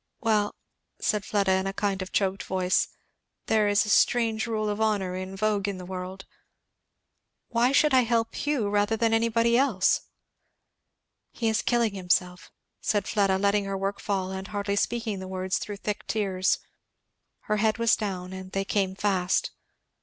[0.19, 0.55] "Well!"
[0.99, 2.87] said Fleda in a kind of choked voice,
[3.45, 6.25] "there is a strange rule of honour in vogue in the world!"
[7.49, 10.01] "Why should I help Hugh rather than anybody else?"
[11.29, 12.51] "He is killing himself!"
[12.81, 16.57] said Fleda, letting her work fall and hardly speaking the words through thick tears.
[17.41, 19.51] Her head was down and they came fast.